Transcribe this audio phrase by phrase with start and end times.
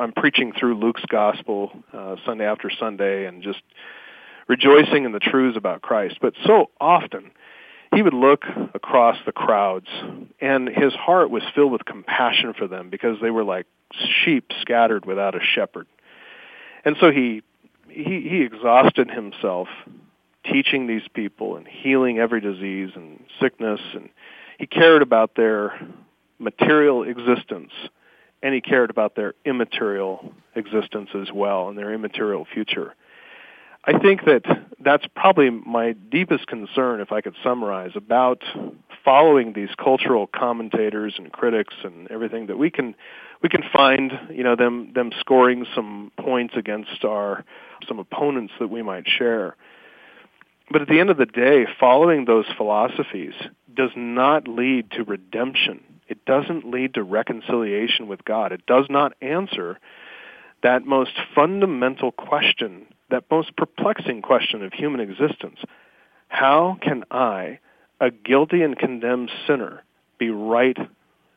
[0.00, 3.60] I'm preaching through Luke's gospel uh, Sunday after Sunday and just
[4.46, 6.18] rejoicing in the truths about Christ.
[6.22, 7.32] But so often,
[7.92, 9.88] he would look across the crowds,
[10.40, 13.66] and his heart was filled with compassion for them because they were like
[14.24, 15.88] sheep scattered without a shepherd.
[16.84, 17.42] And so he
[17.88, 19.66] he, he exhausted himself
[20.44, 24.10] teaching these people and healing every disease and sickness, and
[24.58, 25.80] he cared about their
[26.38, 27.72] material existence
[28.42, 32.94] and he cared about their immaterial existence as well and their immaterial future.
[33.84, 34.42] I think that
[34.80, 38.42] that's probably my deepest concern, if I could summarize, about
[39.04, 42.94] following these cultural commentators and critics and everything that we can
[43.40, 47.44] we can find, you know, them them scoring some points against our
[47.86, 49.56] some opponents that we might share.
[50.70, 53.32] But at the end of the day, following those philosophies
[53.74, 58.52] does not lead to redemption it doesn't lead to reconciliation with God.
[58.52, 59.78] It does not answer
[60.62, 65.60] that most fundamental question, that most perplexing question of human existence.
[66.28, 67.60] How can I,
[68.00, 69.82] a guilty and condemned sinner,
[70.18, 70.76] be right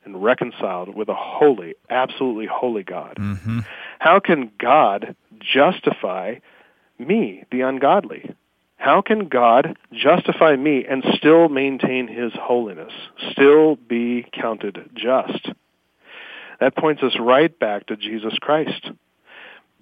[0.03, 3.17] and reconciled with a holy, absolutely holy God?
[3.17, 3.59] Mm-hmm.
[3.99, 6.35] How can God justify
[6.97, 8.35] me, the ungodly?
[8.81, 12.91] How can God justify me and still maintain his holiness,
[13.31, 15.49] still be counted just?
[16.59, 18.89] That points us right back to Jesus Christ.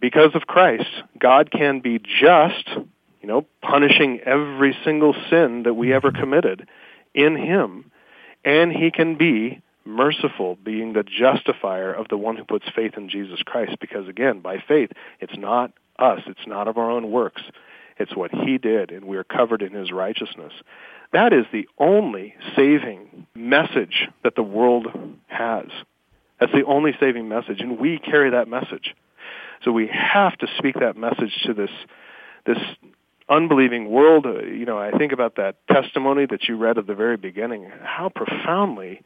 [0.02, 2.68] Because of Christ, God can be just,
[3.22, 6.68] you know, punishing every single sin that we ever committed
[7.14, 7.92] in him,
[8.44, 13.08] and he can be merciful, being the justifier of the one who puts faith in
[13.08, 13.78] Jesus Christ.
[13.80, 14.92] Because again, by faith,
[15.22, 17.44] it's not us, it's not of our own works.
[18.00, 20.54] It's what he did, and we are covered in his righteousness.
[21.12, 24.88] That is the only saving message that the world
[25.28, 25.66] has.
[26.40, 28.96] That's the only saving message, and we carry that message.
[29.64, 31.72] So we have to speak that message to this
[32.46, 32.58] this
[33.28, 34.26] unbelieving world.
[34.26, 37.70] Uh, you know, I think about that testimony that you read at the very beginning.
[37.84, 39.02] How profoundly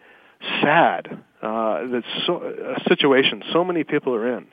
[0.62, 1.08] sad
[1.42, 4.48] uh, that so, a situation so many people are in.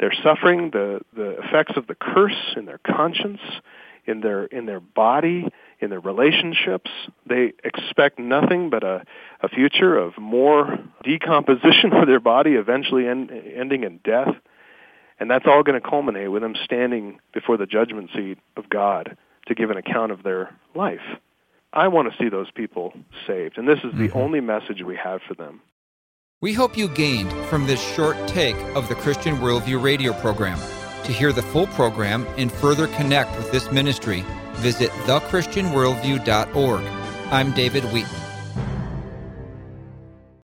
[0.00, 3.40] They're suffering the, the effects of the curse in their conscience,
[4.06, 5.48] in their in their body,
[5.80, 6.90] in their relationships.
[7.26, 9.04] They expect nothing but a,
[9.40, 14.34] a future of more decomposition for their body, eventually end, ending in death.
[15.20, 19.16] And that's all going to culminate with them standing before the judgment seat of God
[19.46, 21.00] to give an account of their life.
[21.72, 22.92] I want to see those people
[23.26, 24.18] saved, and this is the mm-hmm.
[24.18, 25.60] only message we have for them.
[26.44, 30.58] We hope you gained from this short take of the Christian Worldview radio program.
[31.04, 36.84] To hear the full program and further connect with this ministry, visit thechristianworldview.org.
[37.32, 38.33] I'm David Wheaton.